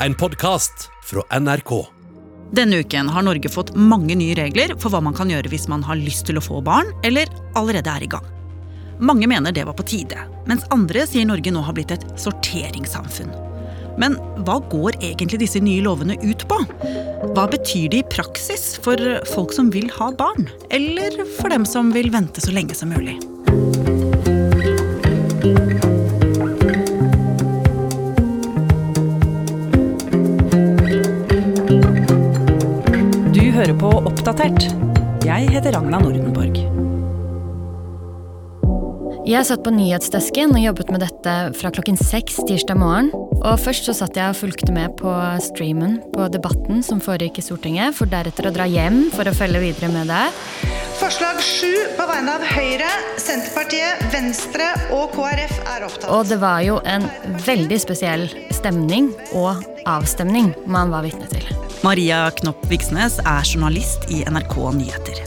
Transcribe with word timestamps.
En 0.00 0.14
podkast 0.14 0.90
fra 1.04 1.40
NRK. 1.40 1.86
Denne 2.50 2.76
uken 2.76 3.08
har 3.08 3.22
Norge 3.22 3.48
fått 3.48 3.70
mange 3.74 4.14
nye 4.14 4.34
regler 4.36 4.74
for 4.76 4.92
hva 4.92 5.00
man 5.00 5.16
kan 5.16 5.30
gjøre 5.32 5.48
hvis 5.48 5.64
man 5.72 5.80
har 5.88 5.96
lyst 5.96 6.26
til 6.28 6.36
å 6.36 6.42
få 6.44 6.60
barn, 6.64 6.90
eller 7.06 7.32
allerede 7.56 7.94
er 7.94 8.04
i 8.04 8.10
gang. 8.12 8.26
Mange 9.00 9.24
mener 9.28 9.56
det 9.56 9.64
var 9.64 9.76
på 9.78 9.86
tide, 9.88 10.20
mens 10.44 10.68
andre 10.74 11.06
sier 11.08 11.24
Norge 11.28 11.48
nå 11.52 11.64
har 11.64 11.76
blitt 11.78 11.96
et 11.96 12.04
sorteringssamfunn. 12.20 13.32
Men 13.96 14.18
hva 14.44 14.58
går 14.68 15.00
egentlig 15.00 15.40
disse 15.46 15.64
nye 15.64 15.80
lovene 15.80 16.20
ut 16.20 16.44
på? 16.44 16.60
Hva 17.32 17.48
betyr 17.48 17.88
de 17.96 18.04
i 18.04 18.08
praksis 18.12 18.74
for 18.84 19.00
folk 19.32 19.56
som 19.56 19.72
vil 19.72 19.88
ha 19.96 20.12
barn? 20.12 20.50
Eller 20.68 21.22
for 21.40 21.48
dem 21.48 21.64
som 21.64 21.88
vil 21.96 22.12
vente 22.12 22.44
så 22.44 22.52
lenge 22.52 22.76
som 22.76 22.92
mulig? 22.92 23.16
Oppdatert. 34.46 35.24
Jeg 35.26 35.48
heter 35.50 35.74
Ragna 35.74 35.98
Nordenborg. 35.98 36.58
Jeg 39.26 39.42
satt 39.48 39.64
på 39.66 39.72
nyhetsdesken 39.74 40.54
og 40.54 40.62
jobbet 40.62 40.92
med 40.94 41.02
dette 41.02 41.32
fra 41.58 41.72
klokken 41.74 41.98
seks 41.98 42.38
tirsdag 42.46 42.78
morgen. 42.78 43.10
Og 43.40 43.58
Først 43.58 43.88
så 43.88 43.94
satt 43.96 44.14
jeg 44.14 44.30
og 44.30 44.38
fulgte 44.38 44.70
med 44.74 44.94
på 45.00 45.10
streamen 45.42 45.98
på 46.14 46.28
debatten 46.30 46.84
som 46.86 47.02
foregikk 47.02 47.40
i 47.42 47.46
Stortinget, 47.48 47.96
for 47.98 48.06
deretter 48.10 48.46
å 48.46 48.54
dra 48.54 48.68
hjem 48.70 49.08
for 49.16 49.26
å 49.26 49.34
følge 49.34 49.64
videre 49.66 49.90
med 49.90 50.14
det. 50.14 50.22
Forslag 51.00 51.42
7 51.42 51.98
på 51.98 52.06
vegne 52.06 52.38
av 52.38 52.46
Høyre, 52.54 52.94
Senterpartiet, 53.20 54.06
Venstre 54.14 54.70
og 54.94 55.10
KrF 55.18 55.58
er 55.74 55.90
opptatt. 55.90 56.10
Og 56.14 56.30
det 56.30 56.38
var 56.42 56.62
jo 56.64 56.78
en 56.86 57.10
veldig 57.50 57.82
spesiell 57.82 58.28
stemning 58.54 59.10
og 59.34 59.66
avstemning 59.90 60.54
man 60.70 60.94
var 60.94 61.02
vitne 61.08 61.26
til. 61.34 61.65
Maria 61.86 62.24
Knopp 62.34 62.64
Viksnes 62.66 63.20
er 63.22 63.44
journalist 63.46 64.08
i 64.10 64.24
NRK 64.26 64.54
Nyheter. 64.74 65.20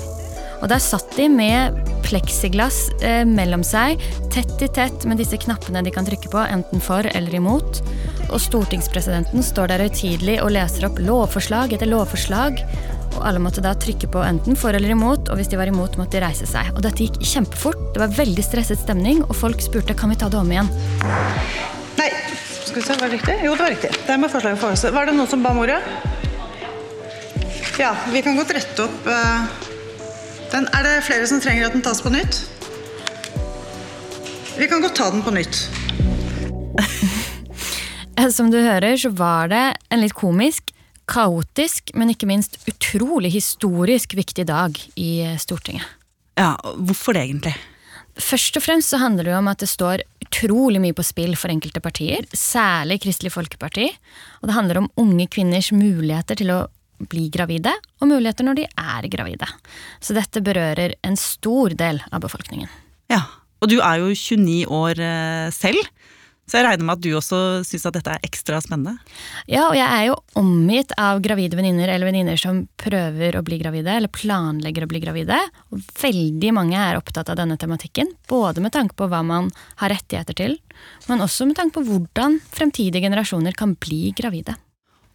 Og 0.59 0.67
der 0.67 0.81
satt 0.83 1.13
de 1.15 1.29
med 1.31 1.77
pleksiglass 2.03 2.81
eh, 2.99 3.21
mellom 3.23 3.63
seg, 3.63 4.01
tett 4.33 4.59
i 4.65 4.67
tett 4.75 5.05
med 5.07 5.21
disse 5.21 5.39
knappene 5.39 5.85
de 5.85 5.93
kan 5.95 6.07
trykke 6.07 6.31
på, 6.33 6.41
enten 6.43 6.83
for 6.83 7.07
eller 7.07 7.37
imot. 7.39 7.79
Og 8.27 8.43
stortingspresidenten 8.43 9.45
står 9.45 9.71
der 9.71 9.85
høytidelig 9.85 10.35
og 10.43 10.51
leser 10.57 10.89
opp 10.89 10.99
lovforslag 10.99 11.77
etter 11.77 11.87
lovforslag. 11.93 12.59
Og 13.13 13.23
alle 13.23 13.39
måtte 13.39 13.63
da 13.63 13.71
trykke 13.79 14.11
på 14.11 14.25
enten 14.27 14.59
for 14.59 14.75
eller 14.75 14.91
imot, 14.97 15.31
og 15.31 15.39
hvis 15.39 15.53
de 15.53 15.61
var 15.61 15.71
imot, 15.71 15.95
måtte 16.01 16.19
de 16.19 16.25
reise 16.27 16.49
seg. 16.49 16.73
Og 16.75 16.83
dette 16.83 17.07
gikk 17.07 17.23
kjempefort. 17.23 17.79
Det 17.95 18.03
var 18.03 18.19
veldig 18.19 18.43
stresset 18.43 18.83
stemning, 18.83 19.23
og 19.29 19.37
folk 19.45 19.63
spurte 19.63 19.95
kan 19.95 20.11
vi 20.11 20.19
ta 20.19 20.27
det 20.27 20.43
om 20.43 20.51
igjen. 20.51 20.75
Nei, 21.95 22.11
skal 22.67 22.81
vi 22.81 22.83
se, 22.83 22.99
var 22.99 23.07
det 23.07 23.15
riktig? 23.15 23.39
Jo, 23.47 23.55
det 23.55 23.69
var 23.69 23.77
riktig. 23.77 23.95
Det 24.03 24.17
er 24.17 24.23
med 24.27 24.35
forslaget 24.35 24.59
for 24.59 24.75
oss. 24.75 24.89
Var 24.99 25.07
det 25.07 25.15
noen 25.15 25.37
som 25.37 25.45
ba 25.45 25.55
om 25.55 25.63
ordet? 25.63 25.79
Ja, 27.79 27.93
vi 28.11 28.19
kan 28.19 28.35
godt 28.35 28.49
rette 28.51 28.83
opp 28.83 29.05
eh, 29.07 29.43
den. 30.51 30.65
Er 30.75 30.83
det 30.83 30.97
flere 31.07 31.23
som 31.31 31.39
trenger 31.39 31.69
at 31.69 31.75
den 31.77 31.83
tas 31.85 32.01
på 32.03 32.11
nytt? 32.11 32.41
Vi 34.59 34.67
kan 34.67 34.83
godt 34.83 34.97
ta 34.99 35.07
den 35.13 35.23
på 35.23 35.31
nytt. 35.31 35.59
Som 38.35 38.49
du 38.51 38.57
hører, 38.59 38.97
så 38.99 39.07
var 39.15 39.47
det 39.47 39.61
en 39.87 40.01
litt 40.01 40.11
komisk, 40.11 40.73
kaotisk, 41.07 41.93
men 41.95 42.11
ikke 42.11 42.27
minst 42.27 42.57
utrolig 42.67 43.31
historisk 43.31 44.11
viktig 44.19 44.43
dag 44.49 44.75
i 44.99 45.21
eh, 45.23 45.37
Stortinget. 45.39 45.87
Ja, 46.35 46.57
Hvorfor 46.59 47.15
det, 47.15 47.23
egentlig? 47.29 47.53
Først 48.19 48.59
og 48.59 48.65
fremst 48.65 48.91
så 48.91 48.99
handler 48.99 49.23
det 49.23 49.31
jo 49.31 49.37
om 49.39 49.47
at 49.47 49.63
det 49.63 49.69
står 49.71 50.03
utrolig 50.25 50.83
mye 50.83 50.97
på 50.97 51.05
spill 51.07 51.31
for 51.39 51.47
enkelte 51.53 51.79
partier, 51.79 52.27
særlig 52.35 52.99
Kristelig 53.05 53.31
Folkeparti. 53.31 53.87
Og 54.43 54.51
det 54.51 54.57
handler 54.57 54.81
om 54.81 54.91
unge 54.99 55.29
kvinners 55.31 55.71
muligheter 55.71 56.43
til 56.43 56.51
å 56.51 56.59
bli 56.99 57.29
gravide, 57.33 57.73
og 58.01 58.11
muligheter 58.11 58.47
når 58.47 58.61
de 58.61 58.67
er 58.69 59.09
gravide. 59.11 59.47
Så 60.03 60.15
dette 60.17 60.43
berører 60.43 60.97
en 61.05 61.17
stor 61.19 61.75
del 61.77 62.01
av 62.11 62.23
befolkningen. 62.25 62.69
Ja, 63.11 63.23
Og 63.59 63.67
du 63.67 63.81
er 63.83 63.99
jo 63.99 64.13
29 64.15 64.69
år 64.71 64.99
eh, 65.03 65.49
selv, 65.51 65.83
så 66.49 66.57
jeg 66.57 66.65
regner 66.65 66.87
med 66.87 66.97
at 66.97 67.03
du 67.03 67.11
også 67.13 67.39
syns 67.67 67.83
at 67.85 67.97
dette 67.99 68.13
er 68.15 68.23
ekstra 68.25 68.57
spennende? 68.63 68.95
Ja, 69.45 69.67
og 69.67 69.75
jeg 69.77 69.85
er 69.85 70.05
jo 70.07 70.15
omgitt 70.39 70.95
av 70.97 71.19
gravide 71.21 71.59
venninner 71.59 71.91
eller 71.93 72.09
venninner 72.09 72.39
som 72.41 72.63
prøver 72.79 73.37
å 73.37 73.43
bli 73.45 73.59
gravide, 73.61 73.99
eller 73.99 74.09
planlegger 74.09 74.87
å 74.87 74.89
bli 74.89 75.01
gravide. 75.03 75.37
Og 75.69 75.83
veldig 76.01 76.53
mange 76.57 76.79
er 76.79 76.97
opptatt 76.97 77.29
av 77.29 77.37
denne 77.37 77.59
tematikken, 77.61 78.09
både 78.31 78.63
med 78.65 78.73
tanke 78.73 78.97
på 78.97 79.09
hva 79.11 79.21
man 79.25 79.51
har 79.83 79.93
rettigheter 79.93 80.39
til, 80.39 80.57
men 81.11 81.21
også 81.21 81.45
med 81.45 81.59
tanke 81.59 81.77
på 81.77 81.85
hvordan 81.85 82.39
fremtidige 82.49 83.05
generasjoner 83.05 83.53
kan 83.59 83.77
bli 83.77 84.07
gravide. 84.17 84.57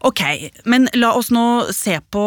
Ok, 0.05 0.21
men 0.69 0.85
la 1.01 1.15
oss 1.17 1.31
nå 1.33 1.73
se 1.73 1.97
på 2.13 2.23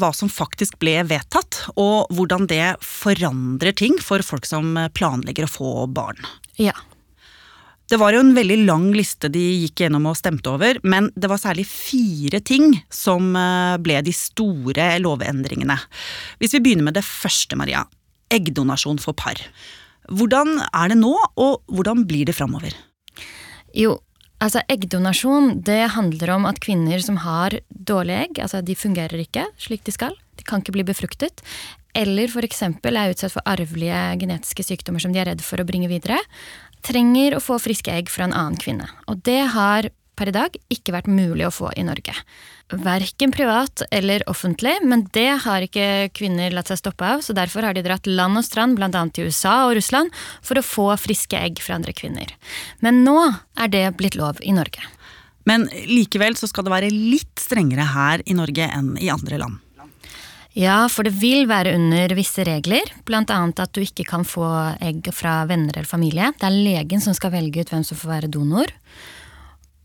hva 0.00 0.08
som 0.16 0.30
faktisk 0.32 0.78
ble 0.80 1.02
vedtatt, 1.10 1.58
og 1.76 2.08
hvordan 2.16 2.46
det 2.48 2.78
forandrer 2.80 3.76
ting 3.76 3.98
for 4.00 4.24
folk 4.24 4.48
som 4.48 4.72
planlegger 4.96 5.44
å 5.44 5.50
få 5.52 5.72
barn. 5.92 6.22
Ja. 6.56 6.72
Det 7.88 7.96
var 8.00 8.12
jo 8.12 8.20
en 8.20 8.34
veldig 8.36 8.58
lang 8.68 8.88
liste 8.96 9.30
de 9.32 9.42
gikk 9.62 9.80
gjennom 9.84 10.08
og 10.10 10.16
stemte 10.16 10.50
over, 10.52 10.80
men 10.84 11.08
det 11.16 11.28
var 11.28 11.40
særlig 11.40 11.64
fire 11.68 12.40
ting 12.44 12.74
som 12.92 13.36
eh, 13.36 13.76
ble 13.80 14.00
de 14.04 14.12
store 14.12 14.90
lovendringene. 15.00 15.76
Hvis 16.40 16.56
vi 16.56 16.64
begynner 16.64 16.90
med 16.90 16.98
det 16.98 17.04
første, 17.04 17.56
Maria. 17.60 17.86
Eggdonasjon 18.32 19.00
for 19.00 19.16
par. 19.16 19.40
Hvordan 20.08 20.60
er 20.68 20.92
det 20.92 21.00
nå, 21.00 21.14
og 21.40 21.64
hvordan 21.72 22.04
blir 22.08 22.28
det 22.28 22.36
framover? 22.36 22.76
Jo, 23.76 23.98
altså 24.44 24.62
eggdonasjon 24.70 25.58
det 25.66 25.80
handler 25.94 26.34
om 26.36 26.46
at 26.48 26.60
kvinner 26.62 27.02
som 27.02 27.20
har 27.24 27.58
dårlige 27.68 28.28
egg, 28.28 28.40
altså 28.44 28.62
de 28.62 28.76
fungerer 28.78 29.22
ikke 29.24 29.46
slik 29.60 29.84
de 29.86 29.94
skal, 29.94 30.16
de 30.38 30.46
kan 30.46 30.62
ikke 30.62 30.76
bli 30.76 30.86
befruktet, 30.86 31.42
eller 31.98 32.30
f.eks. 32.30 32.62
er 32.62 33.12
utsatt 33.12 33.34
for 33.34 33.44
arvelige 33.48 34.00
genetiske 34.20 34.66
sykdommer 34.66 35.02
som 35.02 35.14
de 35.14 35.22
er 35.22 35.32
redd 35.32 35.42
for 35.42 35.60
å 35.60 35.66
bringe 35.66 35.90
videre, 35.90 36.20
trenger 36.86 37.34
å 37.34 37.42
få 37.42 37.58
friske 37.58 37.90
egg 37.90 38.10
fra 38.12 38.28
en 38.28 38.36
annen 38.36 38.58
kvinne. 38.60 38.86
Og 39.10 39.22
det 39.26 39.40
har 39.54 39.90
per 40.18 40.30
i 40.30 40.34
dag 40.34 40.56
ikke 40.72 40.94
vært 40.96 41.10
mulig 41.10 41.46
å 41.46 41.54
få 41.54 41.70
i 41.78 41.84
Norge. 41.86 42.14
Verken 42.68 43.32
privat 43.32 43.84
eller 43.94 44.24
offentlig, 44.28 44.74
men 44.84 45.06
det 45.14 45.30
har 45.46 45.64
ikke 45.64 46.10
kvinner 46.16 46.52
latt 46.52 46.68
seg 46.68 46.82
stoppe 46.82 47.06
av, 47.06 47.22
så 47.24 47.36
derfor 47.36 47.64
har 47.64 47.78
de 47.78 47.84
dratt 47.86 48.10
land 48.10 48.40
og 48.40 48.44
strand, 48.44 48.76
bl.a. 48.76 48.90
til 49.14 49.30
USA 49.30 49.54
og 49.68 49.76
Russland, 49.78 50.12
for 50.44 50.60
å 50.60 50.66
få 50.66 50.90
friske 51.00 51.38
egg 51.38 51.62
fra 51.64 51.78
andre 51.78 51.94
kvinner. 51.96 52.34
Men 52.84 53.04
nå 53.06 53.16
er 53.56 53.72
det 53.72 53.86
blitt 54.00 54.18
lov 54.18 54.42
i 54.44 54.52
Norge. 54.56 54.84
Men 55.48 55.64
likevel 55.88 56.36
så 56.36 56.50
skal 56.50 56.66
det 56.66 56.74
være 56.74 56.92
litt 56.92 57.40
strengere 57.40 57.86
her 57.94 58.26
i 58.28 58.36
Norge 58.36 58.68
enn 58.68 58.92
i 59.00 59.08
andre 59.12 59.40
land. 59.40 59.64
Ja, 60.58 60.88
for 60.90 61.06
det 61.06 61.14
vil 61.20 61.46
være 61.46 61.76
under 61.76 62.12
visse 62.18 62.42
regler, 62.44 62.88
bl.a. 63.06 63.22
at 63.22 63.74
du 63.76 63.80
ikke 63.84 64.06
kan 64.08 64.24
få 64.26 64.48
egg 64.82 65.06
fra 65.14 65.44
venner 65.46 65.76
eller 65.76 65.88
familie. 65.88 66.32
Det 66.34 66.48
er 66.48 66.56
legen 66.56 67.04
som 67.04 67.14
skal 67.16 67.32
velge 67.36 67.62
ut 67.62 67.70
hvem 67.72 67.84
som 67.86 68.00
får 68.00 68.10
være 68.16 68.30
donor. 68.34 68.72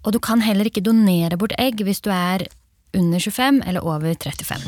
Og 0.03 0.13
du 0.15 0.19
kan 0.19 0.43
heller 0.43 0.67
ikke 0.67 0.83
donere 0.83 1.37
bort 1.39 1.55
egg 1.59 1.83
hvis 1.85 2.03
du 2.03 2.11
er 2.13 2.45
under 2.93 3.19
25 3.19 3.63
eller 3.67 3.85
over 3.85 4.13
35. 4.13 4.61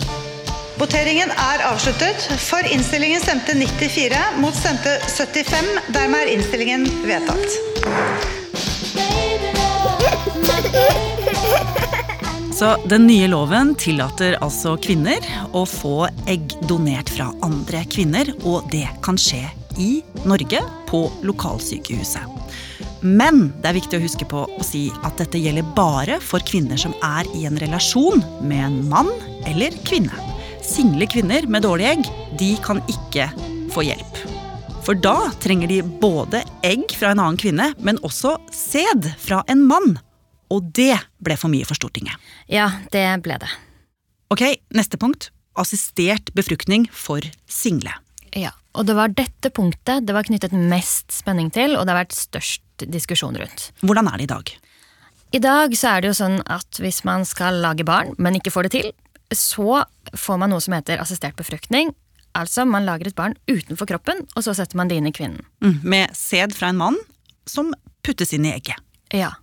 Voteringen 0.75 1.31
er 1.31 1.63
avsluttet. 1.69 2.25
For 2.44 2.68
innstillingen 2.68 3.22
stemte 3.23 3.56
94, 3.56 4.19
mot 4.44 4.56
stemte 4.56 4.97
75. 5.07 5.69
Dermed 5.96 6.25
er 6.25 6.34
innstillingen 6.35 6.88
vedtatt. 7.07 7.47
Så 12.56 12.75
den 12.88 13.07
nye 13.07 13.28
loven 13.28 13.73
tillater 13.79 14.38
altså 14.44 14.78
kvinner 14.79 15.23
å 15.56 15.66
få 15.67 16.07
egg 16.31 16.56
donert 16.69 17.12
fra 17.12 17.28
andre 17.44 17.84
kvinner, 17.91 18.31
og 18.47 18.69
det 18.72 18.88
kan 19.03 19.19
skje 19.19 19.44
i 19.79 19.90
Norge, 20.23 20.62
på 20.88 21.02
lokalsykehuset. 21.28 22.23
Men 23.05 23.51
det 23.61 23.69
er 23.69 23.77
viktig 23.77 23.99
å 23.99 24.01
huske 24.01 24.25
på 24.25 24.45
å 24.49 24.63
si 24.66 24.88
at 25.05 25.19
dette 25.21 25.38
gjelder 25.38 25.67
bare 25.77 26.17
for 26.23 26.41
kvinner 26.41 26.79
som 26.79 26.95
er 27.05 27.27
i 27.38 27.43
en 27.45 27.59
relasjon 27.61 28.23
med 28.41 28.63
en 28.66 28.79
mann 28.90 29.11
eller 29.46 29.75
kvinne. 29.85 30.13
Single 30.66 31.05
kvinner 31.11 31.46
med 31.46 31.61
dårlige 31.67 31.91
egg, 31.93 32.09
de 32.40 32.55
kan 32.66 32.81
ikke 32.90 33.28
få 33.75 33.85
hjelp. 33.85 34.17
For 34.85 34.97
da 34.97 35.29
trenger 35.41 35.69
de 35.69 35.79
både 36.02 36.41
egg 36.66 36.90
fra 36.97 37.13
en 37.13 37.22
annen 37.22 37.37
kvinne, 37.41 37.72
men 37.85 38.02
også 38.05 38.40
sæd 38.53 39.11
fra 39.22 39.43
en 39.53 39.61
mann. 39.69 39.99
Og 40.49 40.66
det 40.78 40.97
ble 41.22 41.37
for 41.37 41.53
mye 41.53 41.66
for 41.66 41.78
Stortinget. 41.78 42.17
Ja, 42.49 42.72
det 42.93 43.05
ble 43.25 43.37
det. 43.41 43.49
Ok, 44.34 44.47
neste 44.73 44.97
punkt. 45.02 45.29
Assistert 45.57 46.34
befruktning 46.37 46.90
for 46.90 47.25
single. 47.46 47.93
Ja, 48.34 48.53
Og 48.75 48.85
det 48.87 48.95
var 48.97 49.13
dette 49.16 49.51
punktet 49.55 50.05
det 50.05 50.16
var 50.16 50.27
knyttet 50.27 50.53
mest 50.55 51.13
spenning 51.16 51.51
til, 51.53 51.77
og 51.77 51.85
det 51.85 51.95
har 51.95 52.03
vært 52.03 52.17
størst 52.17 52.85
diskusjon 52.91 53.37
rundt. 53.39 53.69
Hvordan 53.85 54.09
er 54.11 54.19
det 54.19 54.27
i 54.27 54.33
dag? 54.33 54.53
I 55.35 55.41
dag 55.43 55.75
så 55.75 55.95
er 55.95 56.03
det 56.03 56.11
jo 56.11 56.17
sånn 56.19 56.39
at 56.51 56.79
hvis 56.79 57.01
man 57.07 57.25
skal 57.27 57.61
lage 57.63 57.87
barn, 57.87 58.13
men 58.22 58.37
ikke 58.37 58.53
får 58.53 58.67
det 58.67 58.73
til, 58.75 58.91
så 59.33 59.83
får 60.16 60.41
man 60.41 60.53
noe 60.53 60.63
som 60.63 60.75
heter 60.75 61.01
assistert 61.01 61.37
befruktning. 61.39 61.93
Altså 62.35 62.66
man 62.67 62.85
lager 62.87 63.09
et 63.09 63.17
barn 63.17 63.35
utenfor 63.47 63.89
kroppen, 63.89 64.25
og 64.35 64.45
så 64.45 64.55
setter 64.55 64.79
man 64.79 64.91
det 64.91 64.99
inn 64.99 65.09
i 65.09 65.16
kvinnen. 65.16 65.43
Mm, 65.63 65.79
med 65.83 66.16
sæd 66.16 66.55
fra 66.55 66.71
en 66.71 66.79
mann 66.79 66.99
som 67.49 67.73
puttes 68.05 68.35
inn 68.35 68.45
i 68.47 68.53
egget. 68.53 68.79
Ja. 69.16 69.33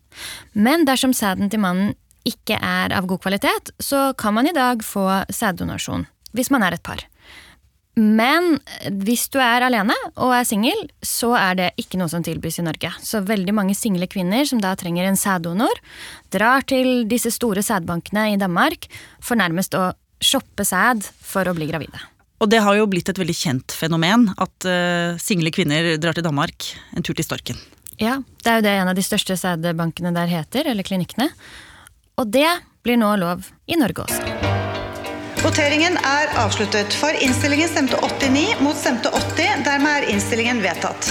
Men 0.53 0.85
dersom 0.89 1.15
sæden 1.17 1.51
til 1.51 1.63
mannen 1.63 1.95
ikke 2.29 2.59
er 2.61 2.93
av 2.95 3.09
god 3.11 3.23
kvalitet, 3.25 3.73
så 3.83 4.13
kan 4.19 4.37
man 4.37 4.47
i 4.47 4.55
dag 4.55 4.85
få 4.87 5.07
sæddonasjon. 5.33 6.07
Hvis 6.37 6.53
man 6.53 6.63
er 6.65 6.77
et 6.77 6.85
par. 6.85 7.01
Men 7.99 8.55
hvis 9.05 9.27
du 9.29 9.37
er 9.43 9.67
alene 9.67 9.95
og 10.15 10.33
er 10.33 10.47
singel, 10.49 10.87
så 11.05 11.35
er 11.37 11.59
det 11.59 11.67
ikke 11.81 11.99
noe 12.01 12.09
som 12.09 12.25
tilbys 12.25 12.57
i 12.63 12.65
Norge. 12.65 12.89
Så 13.05 13.21
veldig 13.29 13.53
mange 13.53 13.77
single 13.77 14.09
kvinner 14.09 14.47
som 14.49 14.63
da 14.63 14.73
trenger 14.81 15.09
en 15.09 15.19
sæddonor, 15.21 15.83
drar 16.33 16.65
til 16.65 17.05
disse 17.11 17.35
store 17.35 17.65
sædbankene 17.65 18.31
i 18.33 18.39
Danmark 18.41 18.89
for 19.21 19.37
nærmest 19.37 19.77
å 19.77 19.91
shoppe 20.25 20.65
sæd 20.65 21.05
for 21.21 21.51
å 21.51 21.55
bli 21.57 21.69
gravide. 21.69 22.01
Og 22.43 22.49
det 22.51 22.63
har 22.65 22.75
jo 22.75 22.89
blitt 22.91 23.11
et 23.13 23.21
veldig 23.21 23.37
kjent 23.39 23.75
fenomen 23.77 24.27
at 24.41 24.67
uh, 24.67 25.21
single 25.21 25.53
kvinner 25.55 25.93
drar 26.03 26.17
til 26.17 26.27
Danmark 26.27 26.73
en 26.97 27.05
tur 27.05 27.15
til 27.15 27.29
Storken. 27.29 27.61
Ja, 28.01 28.17
det 28.43 28.51
er 28.51 28.59
jo 28.59 28.67
det 28.67 28.73
en 28.81 28.91
av 28.91 28.97
de 28.99 29.05
største 29.05 29.37
sædbankene 29.39 30.15
der 30.17 30.33
heter, 30.33 30.73
eller 30.73 30.87
klinikkene. 30.87 31.29
Og 32.19 32.33
det 32.35 32.49
blir 32.83 32.99
nå 32.99 33.15
lov 33.21 33.47
i 33.71 33.79
Norge 33.79 34.09
også. 34.09 34.52
Voteringen 35.43 35.97
er 36.07 36.31
avsluttet. 36.39 36.95
For 36.95 37.17
innstillingen 37.19 37.67
stemte 37.67 37.99
89 37.99 38.61
mot 38.63 38.79
stemte 38.79 39.11
80. 39.11 39.65
Dermed 39.67 39.91
er 39.91 40.07
innstillingen 40.13 40.61
vedtatt. 40.63 41.09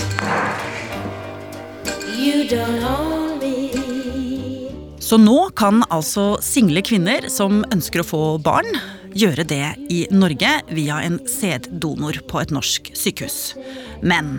Så 5.04 5.19
nå 5.19 5.36
kan 5.60 5.83
altså 5.92 6.25
single 6.39 6.80
kvinner 6.88 7.28
som 7.28 7.66
ønsker 7.75 8.06
å 8.06 8.07
få 8.07 8.24
barn, 8.39 8.72
gjøre 9.12 9.44
det 9.44 9.66
i 9.92 10.06
Norge 10.16 10.54
via 10.72 11.01
en 11.04 11.19
sæddonor 11.27 12.22
på 12.31 12.39
et 12.39 12.56
norsk 12.56 12.88
sykehus. 12.95 13.57
Men 14.00 14.38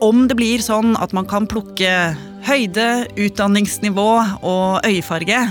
om 0.00 0.24
det 0.30 0.40
blir 0.40 0.64
sånn 0.64 0.96
at 0.96 1.12
man 1.12 1.28
kan 1.28 1.44
plukke 1.44 1.92
høyde, 2.48 2.90
utdanningsnivå 3.20 4.10
og 4.40 4.80
øyefarge 4.88 5.44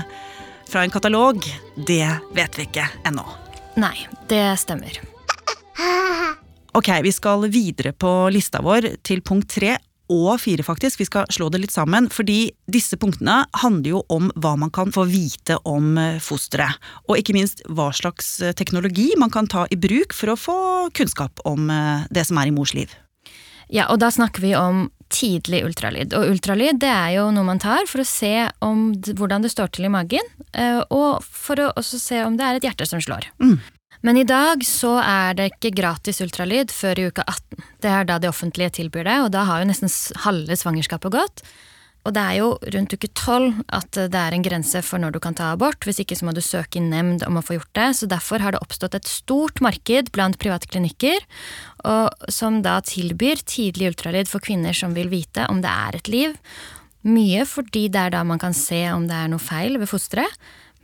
fra 0.66 0.82
en 0.82 0.90
katalog, 0.90 1.38
det 1.86 2.06
vet 2.34 2.58
vi 2.58 2.66
ikke 2.66 2.90
ennå. 3.06 3.45
Nei, 3.76 4.08
det 4.28 4.44
stemmer. 4.62 5.00
Ok, 6.76 6.90
vi 7.00 7.08
skal 7.08 7.46
videre 7.48 7.94
på 7.96 8.10
lista 8.28 8.60
vår 8.60 8.98
til 9.00 9.22
punkt 9.24 9.48
tre 9.48 9.78
og 10.12 10.36
fire, 10.38 10.60
faktisk. 10.60 11.00
Vi 11.00 11.06
skal 11.08 11.30
slå 11.32 11.48
det 11.48 11.62
litt 11.62 11.72
sammen, 11.72 12.10
fordi 12.12 12.50
disse 12.68 12.98
punktene 13.00 13.38
handler 13.62 13.94
jo 13.94 14.02
om 14.12 14.28
hva 14.36 14.52
man 14.60 14.70
kan 14.74 14.92
få 14.94 15.06
vite 15.08 15.56
om 15.64 15.96
eh, 15.98 16.18
fosteret. 16.22 16.76
Og 17.08 17.16
ikke 17.16 17.34
minst 17.34 17.64
hva 17.66 17.88
slags 17.96 18.36
eh, 18.44 18.52
teknologi 18.52 19.08
man 19.18 19.32
kan 19.32 19.48
ta 19.50 19.64
i 19.72 19.80
bruk 19.80 20.14
for 20.14 20.34
å 20.34 20.38
få 20.38 20.58
kunnskap 20.96 21.42
om 21.48 21.72
eh, 21.72 22.04
det 22.12 22.26
som 22.28 22.38
er 22.38 22.52
i 22.52 22.54
mors 22.54 22.76
liv. 22.76 22.92
Ja, 23.72 23.88
og 23.90 23.98
da 24.04 24.12
snakker 24.14 24.44
vi 24.44 24.52
om 24.54 24.86
tidlig 25.12 25.62
ultralyd. 25.66 26.14
Og 26.16 26.32
ultralyd 26.32 26.80
det 26.82 26.90
er 26.90 27.14
jo 27.18 27.28
noe 27.34 27.46
man 27.46 27.62
tar 27.62 27.86
for 27.90 28.02
å 28.02 28.08
se 28.08 28.48
om, 28.64 28.90
hvordan 29.06 29.44
det 29.44 29.52
står 29.52 29.72
til 29.74 29.88
i 29.88 29.92
magen, 29.92 30.34
eh, 30.52 30.82
og 30.90 31.24
for 31.24 31.62
å 31.62 31.72
også 31.78 32.00
se 32.02 32.22
om 32.26 32.38
det 32.38 32.46
er 32.46 32.58
et 32.58 32.68
hjerte 32.68 32.88
som 32.88 33.02
slår. 33.02 33.28
Mm. 33.42 33.58
Men 34.06 34.20
i 34.20 34.26
dag 34.28 34.62
så 34.66 34.96
er 35.02 35.36
det 35.38 35.48
ikke 35.54 35.74
gratis 35.78 36.20
ultralyd 36.22 36.74
før 36.74 37.00
i 37.00 37.06
uke 37.10 37.24
18. 37.24 37.64
Det 37.82 37.90
er 37.90 38.08
da 38.08 38.18
det 38.22 38.30
offentlige 38.30 38.74
tilbyr 38.82 39.06
det, 39.08 39.16
og 39.24 39.32
da 39.34 39.46
har 39.48 39.62
jo 39.62 39.70
nesten 39.70 39.90
halve 40.26 40.58
svangerskapet 40.58 41.14
gått. 41.14 41.42
Og 42.06 42.14
det 42.14 42.22
er 42.22 42.36
jo 42.38 42.52
rundt 42.74 42.94
uke 42.94 43.08
tolv 43.18 43.56
at 43.74 43.98
det 43.98 44.20
er 44.20 44.34
en 44.36 44.44
grense 44.44 44.78
for 44.86 45.02
når 45.02 45.16
du 45.16 45.20
kan 45.22 45.34
ta 45.34 45.50
abort. 45.52 45.82
Hvis 45.82 45.98
ikke 46.04 46.14
så 46.18 46.28
må 46.28 46.34
du 46.36 46.42
søke 46.44 46.78
i 46.78 46.84
nemnd 46.84 47.24
om 47.26 47.40
å 47.40 47.42
få 47.42 47.56
gjort 47.58 47.72
det. 47.74 47.88
Så 47.98 48.08
derfor 48.10 48.44
har 48.44 48.54
det 48.54 48.62
oppstått 48.62 48.94
et 48.94 49.10
stort 49.10 49.58
marked 49.64 50.12
blant 50.14 50.38
private 50.42 50.70
klinikker 50.70 51.26
som 52.32 52.60
da 52.62 52.78
tilbyr 52.86 53.42
tidlig 53.42 53.92
ultralyd 53.92 54.30
for 54.30 54.42
kvinner 54.42 54.76
som 54.76 54.94
vil 54.94 55.10
vite 55.10 55.48
om 55.50 55.58
det 55.64 55.72
er 55.72 55.98
et 55.98 56.12
liv. 56.12 56.38
Mye 57.06 57.44
fordi 57.46 57.86
det 57.90 58.06
er 58.06 58.14
da 58.14 58.22
man 58.26 58.40
kan 58.42 58.54
se 58.54 58.84
om 58.94 59.06
det 59.10 59.18
er 59.18 59.30
noe 59.30 59.42
feil 59.42 59.78
ved 59.82 59.90
fosteret. 59.90 60.30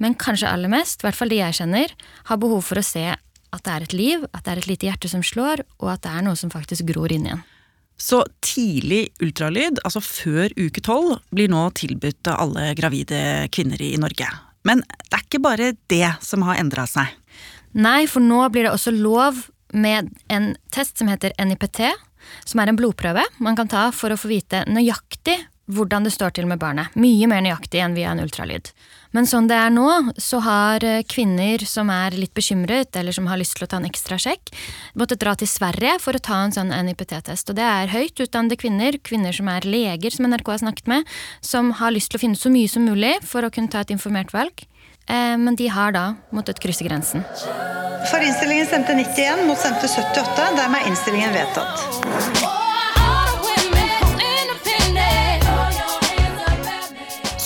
Men 0.02 0.18
kanskje 0.18 0.50
aller 0.50 0.70
mest, 0.72 1.02
i 1.02 1.06
hvert 1.06 1.18
fall 1.18 1.30
de 1.30 1.38
jeg 1.38 1.60
kjenner, 1.60 1.94
har 2.26 2.42
behov 2.42 2.64
for 2.66 2.80
å 2.80 2.86
se 2.86 3.06
at 3.52 3.62
det 3.62 3.72
er 3.72 3.84
et 3.84 3.94
liv, 3.94 4.22
at 4.32 4.42
det 4.42 4.54
er 4.54 4.62
et 4.62 4.70
lite 4.70 4.88
hjerte 4.88 5.10
som 5.12 5.22
slår, 5.22 5.62
og 5.78 5.92
at 5.92 6.02
det 6.02 6.10
er 6.10 6.24
noe 6.26 6.38
som 6.40 6.50
faktisk 6.50 6.88
gror 6.88 7.12
inn 7.14 7.28
igjen. 7.28 7.42
Så 8.02 8.24
tidlig 8.42 9.12
ultralyd, 9.22 9.78
altså 9.86 10.02
før 10.02 10.50
uke 10.58 10.82
tolv, 10.82 11.20
blir 11.30 11.50
nå 11.52 11.68
tilbudt 11.78 12.32
av 12.32 12.40
alle 12.48 12.72
gravide 12.78 13.20
kvinner 13.54 13.82
i 13.82 13.94
Norge. 14.00 14.26
Men 14.66 14.82
det 14.82 15.18
er 15.18 15.22
ikke 15.22 15.42
bare 15.42 15.72
det 15.92 16.08
som 16.24 16.42
har 16.46 16.58
endra 16.58 16.86
seg. 16.90 17.12
Nei, 17.78 18.08
for 18.10 18.24
nå 18.24 18.42
blir 18.52 18.66
det 18.66 18.74
også 18.74 18.92
lov 18.94 19.44
med 19.72 20.10
en 20.32 20.52
test 20.74 20.98
som 20.98 21.08
heter 21.08 21.32
NIPT, 21.38 21.84
som 22.46 22.60
er 22.62 22.70
en 22.70 22.78
blodprøve 22.78 23.24
man 23.42 23.56
kan 23.58 23.70
ta 23.70 23.88
for 23.94 24.12
å 24.12 24.18
få 24.18 24.30
vite 24.30 24.64
nøyaktig 24.70 25.38
hvordan 25.76 26.06
det 26.06 26.12
står 26.14 26.34
til 26.36 26.48
med 26.50 26.60
barnet. 26.62 26.94
Mye 26.98 27.28
mer 27.30 27.42
nøyaktig 27.44 27.80
enn 27.82 27.96
via 27.96 28.12
en 28.12 28.22
ultralyd. 28.22 28.70
Men 29.12 29.28
sånn 29.28 29.48
det 29.50 29.58
er 29.60 29.72
nå, 29.72 29.88
så 30.16 30.40
har 30.44 30.84
eh, 30.88 31.02
kvinner 31.04 31.60
som 31.68 31.90
er 31.92 32.16
litt 32.16 32.32
bekymret, 32.36 32.96
eller 32.96 33.12
som 33.12 33.28
har 33.28 33.40
lyst 33.40 33.58
til 33.58 33.66
å 33.66 33.68
ta 33.68 33.80
en 33.80 33.88
ekstra 33.88 34.16
sjekk, 34.20 34.52
måttet 34.96 35.20
dra 35.20 35.34
til 35.36 35.50
Sverige 35.50 35.98
for 36.00 36.16
å 36.16 36.22
ta 36.22 36.40
en 36.46 36.54
sånn 36.54 36.72
NIPT-test. 36.72 37.52
Og 37.52 37.58
det 37.58 37.66
er 37.66 37.92
høyt 37.92 38.24
utdannede 38.24 38.56
kvinner, 38.60 38.96
kvinner 39.04 39.36
som 39.36 39.50
er 39.52 39.68
leger, 39.68 40.16
som 40.16 40.28
NRK 40.32 40.54
har 40.54 40.62
snakket 40.64 40.88
med, 40.94 41.12
som 41.44 41.74
har 41.82 41.92
lyst 41.92 42.12
til 42.12 42.20
å 42.20 42.24
finne 42.24 42.40
så 42.40 42.52
mye 42.52 42.72
som 42.72 42.88
mulig 42.88 43.18
for 43.28 43.44
å 43.44 43.52
kunne 43.52 43.72
ta 43.72 43.84
et 43.84 43.92
informert 43.92 44.32
valg. 44.32 44.64
Eh, 45.08 45.36
men 45.36 45.60
de 45.60 45.68
har 45.68 45.92
da 45.92 46.14
måttet 46.32 46.62
krysse 46.62 46.88
grensen. 46.88 47.26
For 48.08 48.24
innstillingen 48.24 48.66
stemte 48.66 48.96
91 48.96 49.44
mot 49.46 49.60
stemte 49.60 49.92
78. 49.92 50.48
Dermed 50.56 50.80
er 50.80 50.90
innstillingen 50.90 51.36
vedtatt. 51.36 52.61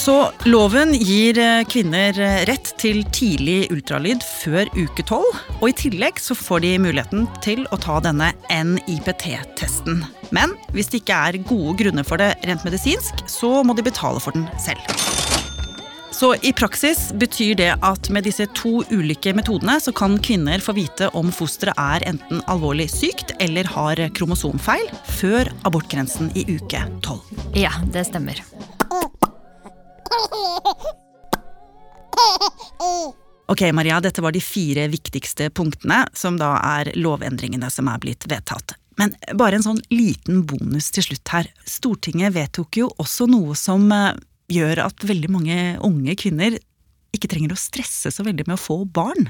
Så 0.06 0.28
loven 0.46 0.92
gir 0.94 1.34
eh, 1.42 1.64
kvinner 1.66 2.14
eh, 2.22 2.44
rett 2.46 2.68
til 2.78 3.00
tidlig 3.10 3.72
ultralyd 3.74 4.22
før 4.22 4.68
uke 4.76 5.02
tolv. 5.02 5.40
Og 5.56 5.72
i 5.72 5.74
tillegg 5.80 6.20
så 6.22 6.36
får 6.38 6.62
de 6.62 6.70
muligheten 6.84 7.24
til 7.42 7.64
å 7.74 7.78
ta 7.82 7.96
denne 8.04 8.28
NIPT-testen. 8.46 10.04
Men 10.36 10.54
hvis 10.76 10.92
det 10.92 11.00
ikke 11.02 11.18
er 11.26 11.40
gode 11.48 11.74
grunner 11.80 12.06
for 12.06 12.22
det 12.22 12.36
rent 12.46 12.62
medisinsk, 12.62 13.24
så 13.26 13.64
må 13.66 13.74
de 13.74 13.82
betale 13.88 14.22
for 14.22 14.36
den 14.36 14.46
selv. 14.62 14.78
Så 16.14 16.30
i 16.46 16.54
praksis 16.54 17.08
betyr 17.18 17.58
det 17.58 17.72
at 17.84 18.06
med 18.14 18.28
disse 18.28 18.46
to 18.54 18.84
ulike 18.94 19.34
metodene 19.34 19.74
så 19.82 19.90
kan 19.90 20.14
kvinner 20.22 20.62
få 20.62 20.76
vite 20.78 21.10
om 21.18 21.34
fosteret 21.34 21.74
er 21.82 22.06
enten 22.12 22.46
alvorlig 22.46 22.86
sykt 22.94 23.34
eller 23.42 23.66
har 23.74 24.06
kromosomfeil 24.14 24.86
før 25.18 25.50
abortgrensen 25.66 26.30
i 26.38 26.46
uke 26.54 26.86
tolv. 27.02 27.26
Ja, 27.58 27.74
det 27.90 28.06
stemmer. 28.12 28.38
Ok, 33.46 33.62
Maria, 33.72 34.00
dette 34.02 34.22
var 34.22 34.34
de 34.34 34.42
fire 34.42 34.88
viktigste 34.90 35.50
punktene, 35.54 36.02
som 36.18 36.38
da 36.40 36.56
er 36.78 36.90
lovendringene 36.98 37.70
som 37.70 37.86
er 37.92 38.00
blitt 38.02 38.26
vedtatt. 38.26 38.74
Men 38.98 39.12
bare 39.38 39.58
en 39.58 39.66
sånn 39.66 39.82
liten 39.92 40.42
bonus 40.48 40.88
til 40.94 41.04
slutt 41.06 41.30
her. 41.30 41.50
Stortinget 41.68 42.34
vedtok 42.34 42.80
jo 42.80 42.88
også 43.02 43.28
noe 43.30 43.54
som 43.58 43.84
eh, 43.92 44.16
gjør 44.50 44.86
at 44.88 45.04
veldig 45.06 45.30
mange 45.30 45.58
unge 45.84 46.16
kvinner 46.18 46.56
ikke 47.14 47.30
trenger 47.30 47.54
å 47.54 47.60
stresse 47.60 48.10
så 48.12 48.24
veldig 48.26 48.48
med 48.48 48.56
å 48.56 48.62
få 48.62 48.80
barn. 48.88 49.28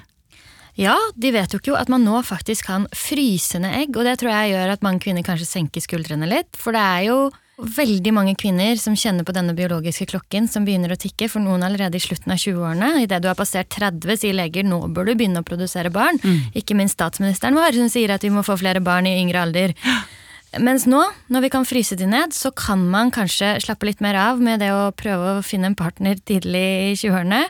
Ja, 0.76 0.94
de 1.16 1.32
vedtok 1.32 1.70
jo 1.70 1.76
at 1.78 1.88
man 1.92 2.04
nå 2.04 2.20
faktisk 2.26 2.68
kan 2.68 2.84
fryse 2.92 3.60
ned 3.62 3.74
egg, 3.78 3.96
og 3.96 4.04
det 4.04 4.18
tror 4.20 4.32
jeg 4.34 4.52
gjør 4.52 4.74
at 4.74 4.84
mange 4.84 5.00
kvinner 5.06 5.24
kanskje 5.24 5.48
senker 5.48 5.84
skuldrene 5.84 6.28
litt. 6.28 6.52
For 6.60 6.76
det 6.76 6.82
er 6.84 7.06
jo 7.08 7.18
veldig 7.56 8.12
mange 8.12 8.34
kvinner 8.36 8.76
som 8.76 8.96
kjenner 8.98 9.24
på 9.24 9.32
denne 9.32 9.54
biologiske 9.56 10.10
klokken 10.10 10.44
som 10.52 10.66
begynner 10.66 10.92
å 10.92 10.98
tikke, 11.00 11.30
for 11.32 11.40
noen 11.40 11.64
allerede 11.64 11.96
i 11.96 12.04
slutten 12.04 12.34
av 12.34 12.40
20-årene. 12.42 12.90
Idet 13.06 13.22
du 13.24 13.30
har 13.30 13.38
passert 13.38 13.70
30, 13.72 14.20
sier 14.20 14.36
leger 14.36 14.66
nå 14.68 14.82
bør 14.92 15.08
du 15.08 15.14
begynne 15.14 15.40
å 15.40 15.46
produsere 15.46 15.92
barn. 15.92 16.20
Mm. 16.20 16.52
Ikke 16.60 16.76
minst 16.76 16.98
statsministeren 16.98 17.56
vår, 17.56 17.80
som 17.80 17.88
sier 17.92 18.12
at 18.12 18.26
vi 18.26 18.34
må 18.34 18.44
få 18.44 18.58
flere 18.60 18.84
barn 18.84 19.08
i 19.08 19.16
yngre 19.22 19.46
alder. 19.48 19.76
Mens 20.62 20.86
nå, 20.88 21.00
når 21.32 21.46
vi 21.46 21.52
kan 21.52 21.66
fryse 21.68 21.96
de 21.98 22.06
ned, 22.08 22.36
så 22.36 22.52
kan 22.54 22.84
man 22.92 23.10
kanskje 23.12 23.56
slappe 23.64 23.88
litt 23.88 24.04
mer 24.04 24.16
av 24.20 24.40
med 24.40 24.60
det 24.62 24.70
å 24.72 24.92
prøve 24.96 25.38
å 25.38 25.44
finne 25.44 25.72
en 25.72 25.78
partner 25.78 26.20
tidlig 26.28 26.66
i 26.92 26.94
20-årene, 26.96 27.42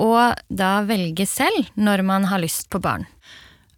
og 0.00 0.38
da 0.48 0.74
velge 0.88 1.26
selv 1.28 1.70
når 1.74 2.04
man 2.06 2.28
har 2.30 2.42
lyst 2.42 2.70
på 2.72 2.80
barn. 2.82 3.06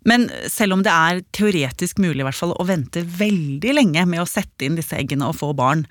Men 0.04 0.28
selv 0.52 0.76
om 0.76 0.82
det 0.84 0.92
er 0.92 1.22
teoretisk 1.32 2.00
mulig 2.02 2.20
i 2.20 2.26
hvert 2.26 2.38
fall 2.38 2.52
å 2.52 2.66
vente 2.68 3.02
veldig 3.04 3.72
lenge 3.78 4.04
med 4.08 4.22
å 4.22 4.28
sette 4.28 4.66
inn 4.66 4.76
disse 4.76 4.96
eggene 4.98 5.30
og 5.30 5.38
få 5.38 5.54
barn 5.56 5.86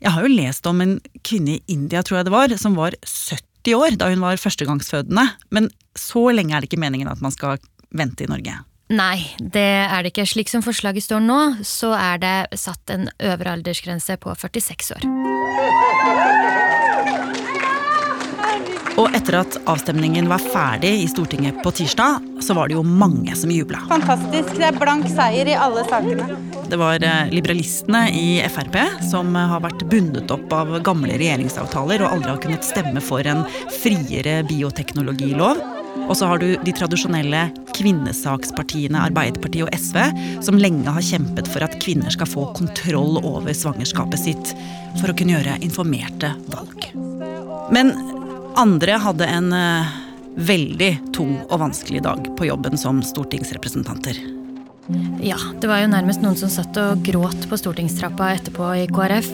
Jeg 0.00 0.14
har 0.14 0.24
jo 0.24 0.32
lest 0.32 0.64
om 0.64 0.80
en 0.80 0.94
kvinne 1.20 1.58
i 1.58 1.62
India, 1.68 2.00
tror 2.00 2.20
jeg 2.20 2.30
det 2.30 2.32
var, 2.32 2.54
som 2.56 2.78
var 2.78 2.96
70 3.04 3.76
år 3.76 3.98
da 4.00 4.08
hun 4.08 4.22
var 4.24 4.40
førstegangsfødende. 4.40 5.26
Men 5.52 5.68
så 5.92 6.30
lenge 6.32 6.56
er 6.56 6.64
det 6.64 6.70
ikke 6.70 6.80
meningen 6.80 7.10
at 7.12 7.20
man 7.20 7.34
skal 7.34 7.60
vente 7.92 8.24
i 8.24 8.30
Norge. 8.30 8.54
Nei, 8.90 9.20
det 9.38 9.68
er 9.84 10.00
det 10.00 10.14
ikke. 10.14 10.24
Slik 10.26 10.48
som 10.48 10.64
forslaget 10.64 11.04
står 11.04 11.20
nå, 11.22 11.38
så 11.68 11.92
er 11.94 12.24
det 12.24 12.58
satt 12.58 12.96
en 12.96 13.10
øvre 13.20 13.58
aldersgrense 13.58 14.16
på 14.24 14.32
46 14.40 14.96
år. 14.96 15.04
Og 19.00 19.14
etter 19.16 19.38
at 19.38 19.56
avstemningen 19.70 20.26
var 20.28 20.42
ferdig 20.52 20.90
i 21.00 21.08
Stortinget 21.08 21.62
på 21.64 21.72
tirsdag, 21.72 22.20
så 22.44 22.52
var 22.56 22.68
det 22.68 22.76
jo 22.76 22.84
mange 22.84 23.32
som 23.38 23.52
jubla. 23.52 23.80
Fantastisk. 23.88 24.52
Det 24.58 24.66
er 24.68 24.76
blank 24.76 25.08
seier 25.08 25.48
i 25.48 25.56
alle 25.56 25.86
sakene. 25.88 26.26
Det 26.70 26.78
var 26.78 27.00
eh, 27.02 27.30
liberalistene 27.32 28.04
i 28.12 28.26
Frp 28.52 28.76
som 29.08 29.32
har 29.34 29.64
vært 29.64 29.86
bundet 29.90 30.30
opp 30.30 30.52
av 30.52 30.76
gamle 30.86 31.16
regjeringsavtaler 31.16 32.04
og 32.04 32.12
aldri 32.12 32.34
har 32.34 32.42
kunnet 32.44 32.66
stemme 32.66 33.00
for 33.02 33.24
en 33.26 33.46
friere 33.80 34.42
bioteknologilov. 34.50 35.64
Og 36.04 36.14
så 36.18 36.28
har 36.28 36.42
du 36.42 36.52
de 36.60 36.74
tradisjonelle 36.76 37.46
kvinnesakspartiene 37.74 39.00
Arbeiderpartiet 39.08 39.64
og 39.64 39.74
SV, 39.74 39.98
som 40.44 40.60
lenge 40.60 40.92
har 40.92 41.06
kjempet 41.06 41.48
for 41.50 41.64
at 41.64 41.80
kvinner 41.82 42.12
skal 42.12 42.28
få 42.28 42.50
kontroll 42.58 43.18
over 43.24 43.50
svangerskapet 43.56 44.22
sitt 44.28 44.54
for 45.00 45.10
å 45.10 45.16
kunne 45.16 45.38
gjøre 45.38 45.58
informerte 45.64 46.34
valg. 46.52 46.90
Men 47.74 47.94
andre 48.58 48.98
hadde 49.02 49.26
en 49.30 49.52
uh, 49.54 49.94
veldig 50.40 50.90
tung 51.14 51.36
og 51.48 51.60
vanskelig 51.62 52.02
dag 52.06 52.28
på 52.38 52.48
jobben 52.48 52.78
som 52.80 53.02
stortingsrepresentanter. 53.04 54.18
Ja, 55.22 55.36
det 55.60 55.68
var 55.70 55.82
jo 55.82 55.90
nærmest 55.92 56.22
noen 56.22 56.38
som 56.38 56.50
satt 56.50 56.74
og 56.80 57.02
gråt 57.06 57.44
på 57.50 57.58
stortingstrappa 57.60 58.32
etterpå 58.38 58.72
i 58.80 58.86
KrF. 58.90 59.28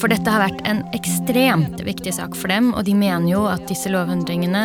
For 0.00 0.10
dette 0.12 0.32
har 0.32 0.42
vært 0.42 0.60
en 0.68 0.82
ekstremt 0.96 1.80
viktig 1.86 2.12
sak 2.18 2.36
for 2.36 2.52
dem, 2.52 2.74
og 2.74 2.84
de 2.88 2.96
mener 2.98 3.30
jo 3.30 3.46
at 3.48 3.64
disse 3.70 3.90
lovendringene 3.92 4.64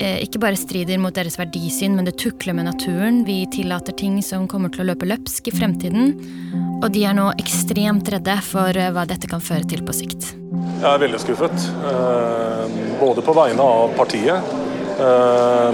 eh, 0.00 0.22
ikke 0.24 0.40
bare 0.42 0.58
strider 0.58 1.00
mot 1.02 1.14
deres 1.14 1.36
verdisyn, 1.40 1.98
men 1.98 2.08
det 2.08 2.16
tukler 2.22 2.56
med 2.56 2.70
naturen. 2.70 3.22
Vi 3.28 3.42
tillater 3.52 3.96
ting 4.00 4.20
som 4.24 4.48
kommer 4.48 4.72
til 4.72 4.86
å 4.86 4.90
løpe 4.92 5.08
løpsk 5.10 5.52
i 5.52 5.56
fremtiden. 5.58 6.14
Og 6.80 6.88
de 6.94 7.04
er 7.04 7.18
nå 7.18 7.28
ekstremt 7.42 8.08
redde 8.14 8.40
for 8.46 8.72
eh, 8.72 8.92
hva 8.94 9.04
dette 9.10 9.28
kan 9.30 9.44
føre 9.44 9.68
til 9.68 9.84
på 9.84 9.96
sikt. 10.00 10.32
Jeg 10.80 10.88
er 10.90 11.02
veldig 11.02 11.20
skuffet. 11.22 11.66
Eh, 11.90 12.76
både 13.00 13.24
på 13.24 13.34
vegne 13.36 13.64
av 13.64 13.94
partiet, 13.98 14.56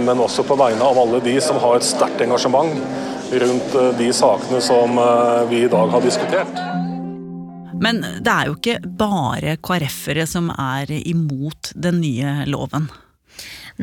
men 0.06 0.20
også 0.22 0.44
på 0.46 0.54
vegne 0.54 0.86
av 0.86 1.00
alle 1.02 1.18
de 1.24 1.32
som 1.42 1.56
har 1.58 1.74
et 1.74 1.82
sterkt 1.82 2.20
engasjement 2.22 2.76
rundt 3.42 3.72
de 3.98 4.06
sakene 4.14 4.60
som 4.62 5.00
vi 5.50 5.64
i 5.64 5.70
dag 5.72 5.90
har 5.90 6.04
diskutert. 6.04 6.60
Men 7.82 7.98
det 8.22 8.30
er 8.30 8.46
jo 8.46 8.54
ikke 8.54 8.76
bare 8.86 9.56
KrF-ere 9.58 10.28
som 10.30 10.52
er 10.54 10.94
imot 11.00 11.72
den 11.74 11.98
nye 12.04 12.46
loven. 12.46 12.86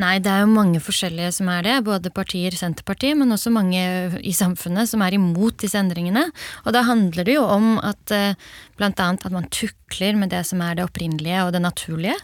Nei, 0.00 0.16
det 0.18 0.30
er 0.32 0.42
jo 0.42 0.50
mange 0.50 0.80
forskjellige 0.82 1.30
som 1.36 1.48
er 1.52 1.62
det. 1.66 1.76
Både 1.86 2.10
partier, 2.14 2.54
Senterpartiet, 2.58 3.14
men 3.18 3.30
også 3.34 3.52
mange 3.54 3.84
i 4.26 4.32
samfunnet 4.34 4.90
som 4.90 5.04
er 5.06 5.14
imot 5.14 5.60
disse 5.62 5.78
endringene. 5.78 6.26
Og 6.64 6.74
da 6.74 6.82
handler 6.88 7.26
det 7.28 7.36
jo 7.36 7.44
om 7.46 7.76
at 7.78 8.02
bl.a. 8.10 8.34
blant 8.80 9.00
annet 9.04 9.28
at 9.28 9.34
man 9.36 9.46
tukler 9.54 10.18
med 10.18 10.34
det 10.34 10.42
som 10.48 10.62
er 10.66 10.74
det 10.78 10.88
opprinnelige 10.88 11.46
og 11.46 11.54
det 11.54 11.62
naturlige. 11.62 12.18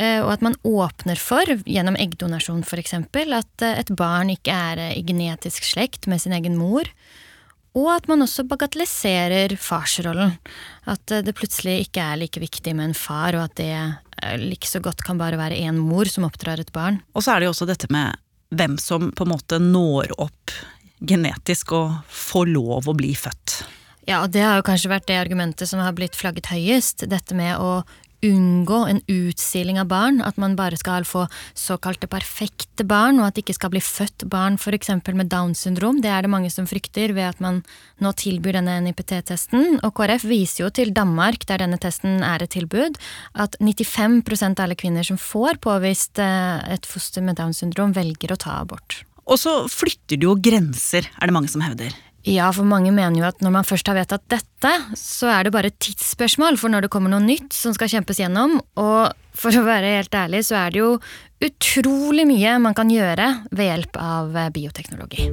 Eh, 0.00 0.20
og 0.22 0.30
at 0.32 0.44
man 0.44 0.56
åpner 0.64 1.20
for, 1.20 1.44
gjennom 1.68 1.98
eggdonasjon 2.00 2.62
f.eks., 2.64 2.94
at 2.96 3.64
eh, 3.66 3.80
et 3.82 3.92
barn 3.96 4.32
ikke 4.32 4.54
er 4.54 4.80
i 4.94 5.02
genetisk 5.04 5.66
slekt 5.68 6.08
med 6.08 6.22
sin 6.22 6.32
egen 6.36 6.56
mor. 6.56 6.88
Og 7.78 7.88
at 7.94 8.08
man 8.10 8.20
også 8.24 8.44
bagatelliserer 8.44 9.54
farsrollen. 9.56 10.34
At 10.84 11.14
det 11.24 11.32
plutselig 11.38 11.86
ikke 11.86 12.04
er 12.04 12.18
like 12.20 12.40
viktig 12.42 12.74
med 12.76 12.90
en 12.90 12.98
far, 12.98 13.38
og 13.38 13.46
at 13.46 13.54
det 13.60 13.70
Eh, 14.22 14.38
like 14.38 14.66
så 14.66 14.80
godt 14.80 15.02
kan 15.02 15.18
bare 15.18 15.36
være 15.36 15.58
én 15.58 15.78
mor 15.78 16.04
som 16.04 16.26
oppdrar 16.28 16.60
et 16.60 16.72
barn. 16.72 17.00
Og 17.14 17.24
så 17.24 17.34
er 17.34 17.40
det 17.40 17.50
jo 17.50 17.54
også 17.54 17.68
dette 17.68 17.90
med 17.92 18.18
hvem 18.52 18.78
som 18.78 19.10
på 19.16 19.26
en 19.26 19.32
måte 19.32 19.58
når 19.62 20.14
opp 20.20 20.54
genetisk 21.02 21.72
og 21.74 21.94
får 22.06 22.50
lov 22.52 22.90
å 22.90 22.96
bli 22.96 23.14
født. 23.18 23.62
Ja, 24.06 24.20
og 24.24 24.32
det 24.34 24.42
har 24.42 24.58
jo 24.58 24.66
kanskje 24.66 24.90
vært 24.90 25.06
det 25.10 25.18
argumentet 25.18 25.70
som 25.70 25.82
har 25.82 25.94
blitt 25.94 26.16
flagget 26.18 26.50
høyest. 26.50 27.04
Dette 27.10 27.36
med 27.38 27.54
å 27.58 27.82
unngå 28.22 28.78
en 28.88 29.00
utsiling 29.10 29.80
av 29.82 29.88
barn, 29.90 30.20
at 30.22 30.38
man 30.40 30.54
bare 30.58 30.78
skal 30.78 31.06
få 31.08 31.26
såkalte 31.58 32.08
perfekte 32.10 32.86
barn, 32.88 33.20
og 33.20 33.28
at 33.28 33.36
det 33.36 33.44
ikke 33.44 33.56
skal 33.58 33.72
bli 33.74 33.82
født 33.82 34.26
barn 34.30 34.58
f.eks. 34.60 34.92
med 35.12 35.30
Downs 35.32 35.64
syndrom. 35.66 36.00
Det 36.02 36.10
er 36.12 36.24
det 36.24 36.32
mange 36.32 36.50
som 36.52 36.68
frykter 36.70 37.14
ved 37.16 37.32
at 37.32 37.42
man 37.42 37.62
nå 38.02 38.14
tilbyr 38.18 38.60
denne 38.60 38.78
NIPT-testen. 38.86 39.80
Og 39.82 39.94
KrF 39.98 40.26
viser 40.30 40.66
jo 40.66 40.70
til 40.74 40.94
Danmark, 40.94 41.46
der 41.50 41.64
denne 41.64 41.80
testen 41.82 42.22
er 42.26 42.44
et 42.44 42.54
tilbud, 42.54 42.98
at 43.34 43.58
95% 43.60 44.58
av 44.58 44.66
alle 44.66 44.78
kvinner 44.78 45.06
som 45.06 45.20
får 45.20 45.60
påvist 45.64 46.22
eh, 46.22 46.62
et 46.72 46.86
foster 46.88 47.24
med 47.24 47.40
Downs 47.40 47.62
syndrom, 47.62 47.94
velger 47.96 48.34
å 48.34 48.40
ta 48.40 48.60
abort. 48.62 49.02
Og 49.26 49.38
så 49.38 49.62
flytter 49.70 50.18
du 50.18 50.28
jo 50.30 50.38
grenser, 50.38 51.06
er 51.06 51.30
det 51.30 51.34
mange 51.34 51.50
som 51.50 51.62
hevder. 51.62 51.94
Ja, 52.22 52.52
for 52.54 52.62
mange 52.62 52.92
mener 52.94 53.18
jo 53.18 53.26
at 53.26 53.40
når 53.42 53.50
man 53.56 53.66
først 53.66 53.88
har 53.90 53.96
vedtatt 53.98 54.22
dette, 54.30 54.72
så 54.98 55.26
er 55.32 55.42
det 55.42 55.52
bare 55.54 55.72
et 55.72 55.78
tidsspørsmål 55.82 56.58
for 56.60 56.70
når 56.70 56.84
det 56.84 56.92
kommer 56.94 57.10
noe 57.10 57.24
nytt 57.24 57.50
som 57.56 57.74
skal 57.74 57.90
kjempes 57.90 58.20
gjennom. 58.22 58.60
Og 58.78 59.10
for 59.34 59.58
å 59.58 59.64
være 59.66 59.96
helt 59.96 60.14
ærlig, 60.14 60.44
så 60.46 60.60
er 60.60 60.70
det 60.70 60.82
jo 60.84 60.92
utrolig 61.42 62.28
mye 62.30 62.58
man 62.62 62.76
kan 62.78 62.92
gjøre 62.92 63.26
ved 63.50 63.66
hjelp 63.66 63.98
av 63.98 64.36
eh, 64.38 64.52
bioteknologi. 64.54 65.26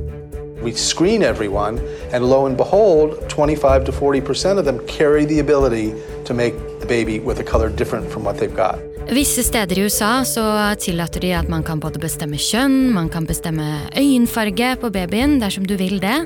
We 0.63 0.73
screen 0.73 1.21
everyone, 1.23 1.79
and 2.11 2.25
lo 2.25 2.45
and 2.45 2.57
behold, 2.57 3.13
25 3.29 3.85
to 3.85 3.91
40% 3.91 4.57
of 4.57 4.65
them 4.65 4.79
carry 4.87 5.25
the 5.25 5.39
ability 5.39 5.93
to 6.25 6.33
make 6.33 6.57
the 6.81 6.87
baby 6.87 7.19
with 7.19 7.39
a 7.39 7.43
color 7.43 7.69
different 7.69 8.11
from 8.11 8.25
what 8.25 8.39
they've 8.39 8.55
got. 8.55 8.79
Visse 9.09 9.43
steder 9.43 9.77
i 9.79 9.85
USA 9.85 10.25
så 10.25 10.75
tillater 10.79 11.21
de 11.21 11.31
at 11.33 11.47
man 11.49 11.63
kan 11.63 11.79
både 11.79 12.01
bestemme 12.01 12.37
kjønn, 12.37 12.91
man 12.93 13.09
kan 13.09 13.25
bestemme 13.25 13.65
øyenfarge 13.97 14.75
på 14.81 14.91
babyen 14.93 15.39
dersom 15.41 15.65
du 15.69 15.77
vil 15.77 16.01
det. 16.01 16.17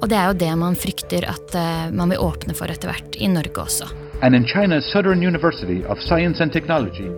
Og 0.00 0.10
det 0.10 0.16
er 0.18 0.30
jo 0.30 0.40
det 0.40 0.50
man 0.60 0.76
frykter 0.78 1.24
at 1.30 1.54
uh, 1.56 1.88
man 1.94 2.12
vil 2.12 2.20
åpne 2.22 2.56
for 2.56 2.70
etter 2.72 2.92
hvert, 2.92 3.16
i 3.16 3.30
Norge 3.32 3.62
også. 3.64 3.88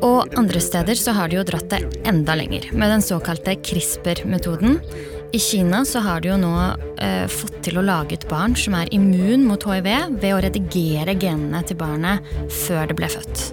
Og 0.06 0.34
andre 0.38 0.62
steder 0.62 0.98
så 0.98 1.14
har 1.14 1.30
de 1.30 1.38
jo 1.38 1.44
dratt 1.46 1.68
det 1.70 1.82
enda 2.08 2.34
lenger, 2.38 2.70
med 2.74 2.90
den 2.90 3.04
såkalte 3.04 3.54
CRISPR-metoden. 3.62 4.80
I 5.30 5.38
Kina 5.38 5.84
så 5.84 6.02
har 6.02 6.24
de 6.24 6.32
jo 6.32 6.38
nå 6.40 6.54
eh, 7.04 7.26
fått 7.30 7.60
til 7.66 7.78
å 7.78 7.84
lage 7.84 8.16
et 8.16 8.26
barn 8.30 8.56
som 8.56 8.74
er 8.78 8.90
immun 8.96 9.44
mot 9.46 9.62
hiv 9.68 9.84
ved 9.84 10.30
å 10.32 10.40
redigere 10.42 11.14
genene 11.20 11.60
til 11.68 11.78
barnet 11.78 12.24
før 12.64 12.88
det 12.88 12.96
ble 12.98 13.10
født. 13.12 13.44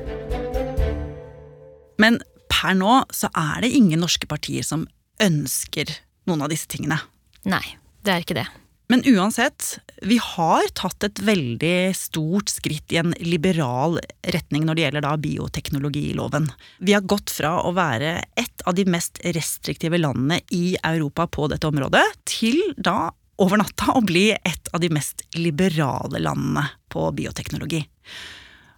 Men 2.02 2.22
per 2.50 2.74
nå 2.80 3.02
så 3.14 3.30
er 3.36 3.66
det 3.66 3.76
ingen 3.76 4.02
norske 4.02 4.30
partier 4.32 4.66
som 4.66 4.88
ønsker 5.22 5.92
noen 6.26 6.48
av 6.48 6.54
disse 6.54 6.72
tingene. 6.72 6.98
Nei, 7.46 7.66
det 8.08 8.16
er 8.16 8.24
ikke 8.24 8.40
det. 8.40 8.48
Men 8.88 9.02
uansett, 9.06 9.80
vi 10.02 10.20
har 10.22 10.68
tatt 10.78 11.04
et 11.08 11.20
veldig 11.26 11.96
stort 11.98 12.52
skritt 12.54 12.94
i 12.94 13.00
en 13.02 13.16
liberal 13.18 13.98
retning 14.30 14.68
når 14.68 14.78
det 14.78 14.84
gjelder 14.84 15.06
da 15.08 15.14
bioteknologiloven. 15.18 16.52
Vi 16.86 16.94
har 16.94 17.08
gått 17.10 17.34
fra 17.34 17.56
å 17.66 17.74
være 17.74 18.20
et 18.38 18.66
av 18.70 18.78
de 18.78 18.86
mest 18.86 19.18
restriktive 19.26 19.98
landene 19.98 20.38
i 20.54 20.76
Europa 20.86 21.26
på 21.26 21.48
dette 21.50 21.66
området, 21.66 22.04
til 22.30 22.62
da 22.78 23.10
over 23.42 23.60
natta 23.60 23.96
å 23.98 24.04
bli 24.06 24.30
et 24.36 24.70
av 24.72 24.84
de 24.84 24.92
mest 24.94 25.26
liberale 25.36 26.22
landene 26.22 26.68
på 26.94 27.08
bioteknologi. 27.18 27.82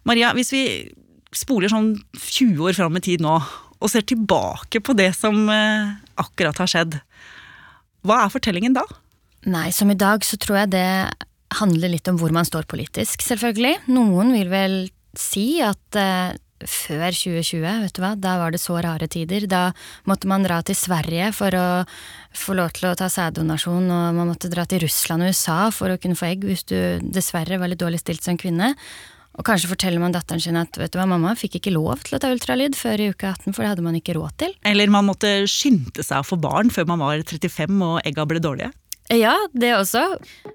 Maria, 0.08 0.32
hvis 0.34 0.54
vi 0.54 0.62
spoler 1.36 1.68
sånn 1.68 1.92
20 2.16 2.64
år 2.64 2.78
fram 2.78 2.96
i 2.96 3.04
tid 3.04 3.22
nå, 3.22 3.36
og 3.78 3.92
ser 3.92 4.08
tilbake 4.08 4.80
på 4.82 4.96
det 4.98 5.12
som 5.14 5.44
eh, 5.52 5.92
akkurat 6.18 6.58
har 6.64 6.70
skjedd, 6.70 6.96
hva 8.08 8.24
er 8.24 8.32
fortellingen 8.32 8.74
da? 8.74 8.86
Nei, 9.46 9.68
som 9.72 9.90
i 9.90 9.98
dag 9.98 10.24
så 10.26 10.38
tror 10.40 10.64
jeg 10.64 10.74
det 10.74 10.90
handler 11.60 11.94
litt 11.94 12.08
om 12.10 12.18
hvor 12.20 12.34
man 12.34 12.46
står 12.46 12.66
politisk, 12.68 13.22
selvfølgelig. 13.24 13.88
Noen 13.94 14.34
vil 14.34 14.50
vel 14.52 14.76
si 15.18 15.60
at 15.64 15.98
eh, 15.98 16.34
før 16.66 17.14
2020, 17.14 17.62
vet 17.84 17.94
du 17.94 18.00
hva, 18.02 18.14
da 18.18 18.34
var 18.40 18.52
det 18.52 18.60
så 18.62 18.78
rare 18.82 19.06
tider. 19.10 19.46
Da 19.50 19.68
måtte 20.10 20.28
man 20.30 20.44
dra 20.46 20.58
til 20.66 20.76
Sverige 20.78 21.30
for 21.36 21.54
å 21.54 21.68
få 22.36 22.56
lov 22.58 22.74
til 22.76 22.90
å 22.90 22.96
ta 22.98 23.08
sæddonasjon, 23.12 23.86
og 23.86 24.16
man 24.18 24.32
måtte 24.32 24.50
dra 24.50 24.66
til 24.68 24.82
Russland 24.84 25.24
og 25.24 25.32
USA 25.32 25.60
for 25.74 25.94
å 25.94 26.00
kunne 26.02 26.18
få 26.18 26.32
egg 26.32 26.48
hvis 26.48 26.66
du 26.68 26.78
dessverre 27.04 27.60
var 27.60 27.70
litt 27.70 27.82
dårlig 27.82 28.02
stilt 28.02 28.26
som 28.26 28.38
kvinne. 28.40 28.74
Og 29.38 29.46
kanskje 29.46 29.70
forteller 29.70 30.02
man 30.02 30.14
datteren 30.14 30.42
sin 30.42 30.58
at 30.58 30.74
vet 30.80 30.90
du 30.90 30.98
hva, 30.98 31.06
mamma 31.06 31.36
fikk 31.38 31.60
ikke 31.60 31.70
lov 31.76 32.02
til 32.02 32.18
å 32.18 32.22
ta 32.22 32.32
ultralyd 32.34 32.74
før 32.74 33.04
i 33.04 33.12
uke 33.12 33.30
18, 33.30 33.54
for 33.54 33.62
det 33.62 33.70
hadde 33.70 33.86
man 33.86 33.98
ikke 33.98 34.16
råd 34.18 34.34
til. 34.42 34.56
Eller 34.66 34.90
man 34.90 35.06
måtte 35.06 35.30
skynde 35.46 36.02
seg 36.02 36.24
å 36.24 36.26
få 36.26 36.40
barn 36.42 36.74
før 36.74 36.90
man 36.90 37.04
var 37.04 37.22
35 37.22 37.78
og 37.86 38.00
egga 38.02 38.26
ble 38.26 38.42
dårlige. 38.42 38.72
Ja, 39.08 39.32
det 39.56 39.70
også. 39.72 40.02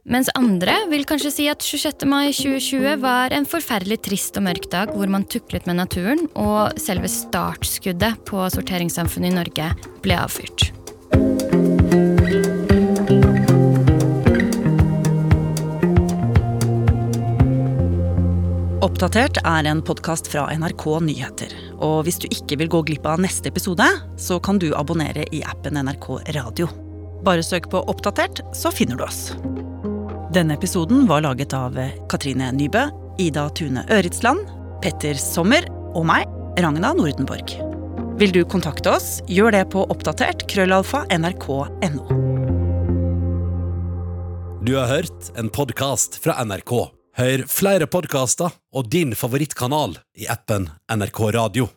Mens 0.05 0.29
andre 0.37 0.75
vil 0.91 1.07
kanskje 1.09 1.31
si 1.33 1.45
at 1.49 1.63
26. 1.65 2.05
mai 2.05 2.27
2020 2.29 2.99
var 3.01 3.33
en 3.33 3.47
forferdelig 3.49 3.97
trist 4.05 4.37
og 4.37 4.45
mørk 4.45 4.67
dag 4.69 4.93
hvor 4.93 5.09
man 5.09 5.25
tuklet 5.25 5.65
med 5.65 5.79
naturen, 5.79 6.27
og 6.37 6.77
selve 6.77 7.09
startskuddet 7.09 8.21
på 8.29 8.45
sorteringssamfunnet 8.53 9.31
i 9.31 9.37
Norge 9.39 9.71
ble 10.05 10.19
avfyrt. 10.21 10.69
Oppdatert 18.83 19.41
er 19.41 19.65
en 19.65 19.81
podkast 19.81 20.29
fra 20.29 20.45
NRK 20.53 20.87
Nyheter. 21.09 21.57
Og 21.81 22.03
hvis 22.05 22.21
du 22.21 22.29
ikke 22.29 22.61
vil 22.61 22.69
gå 22.69 22.85
glipp 22.85 23.09
av 23.09 23.25
neste 23.25 23.49
episode, 23.49 23.89
så 24.21 24.37
kan 24.37 24.61
du 24.61 24.75
abonnere 24.77 25.25
i 25.33 25.41
appen 25.41 25.81
NRK 25.81 26.11
Radio. 26.37 26.69
Bare 27.23 27.43
søk 27.43 27.69
på 27.71 27.79
Oppdatert, 27.87 28.41
så 28.55 28.71
finner 28.71 28.99
du 28.99 29.05
oss. 29.05 29.31
Denne 30.33 30.57
episoden 30.57 31.05
var 31.07 31.23
laget 31.23 31.53
av 31.55 31.77
Katrine 32.11 32.49
Nybø, 32.51 32.87
Ida 33.21 33.45
Tune 33.55 33.85
Øritsland, 33.93 34.49
Petter 34.83 35.15
Sommer 35.19 35.67
og 35.93 36.03
meg, 36.09 36.27
Ragna 36.59 36.91
Nordenborg. 36.97 37.53
Vil 38.19 38.33
du 38.35 38.41
kontakte 38.45 38.91
oss, 38.93 39.21
gjør 39.31 39.55
det 39.55 39.63
på 39.73 39.85
oppdatert 39.93 40.43
krøllalfa 40.51 41.05
nrk.no. 41.15 42.03
Du 44.63 44.75
har 44.77 44.87
hørt 44.91 45.31
en 45.39 45.51
podkast 45.51 46.19
fra 46.23 46.37
NRK. 46.43 46.75
Hør 47.19 47.45
flere 47.51 47.87
podkaster 47.87 48.53
og 48.73 48.89
din 48.91 49.15
favorittkanal 49.17 49.97
i 50.17 50.27
appen 50.31 50.69
NRK 50.91 51.23
Radio. 51.35 51.73